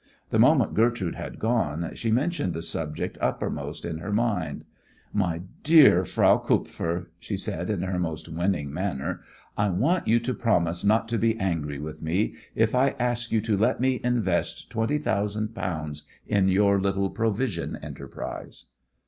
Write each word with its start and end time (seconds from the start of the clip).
The 0.31 0.39
moment 0.39 0.73
Gertrude 0.73 1.13
had 1.13 1.37
gone 1.37 1.93
she 1.93 2.09
mentioned 2.09 2.55
the 2.55 2.63
subject 2.63 3.19
uppermost 3.21 3.85
in 3.85 3.99
her 3.99 4.11
mind. 4.11 4.65
"My 5.13 5.43
dear 5.61 6.05
Frau 6.05 6.39
Kupfer," 6.39 7.11
she 7.19 7.37
said, 7.37 7.69
in 7.69 7.83
her 7.83 7.99
most 7.99 8.27
winning 8.27 8.73
manner, 8.73 9.19
"I 9.55 9.69
want 9.69 10.07
you 10.07 10.19
to 10.19 10.33
promise 10.33 10.83
not 10.83 11.07
to 11.09 11.19
be 11.19 11.37
angry 11.39 11.77
with 11.77 12.01
me 12.01 12.33
if 12.55 12.73
I 12.73 12.95
ask 12.97 13.31
you 13.31 13.41
to 13.41 13.55
let 13.55 13.79
me 13.79 14.01
invest 14.03 14.71
twenty 14.71 14.97
thousand 14.97 15.53
pounds 15.53 16.01
in 16.25 16.47
your 16.47 16.81
little 16.81 17.11
provision 17.11 17.75
enterprise." 17.75 18.65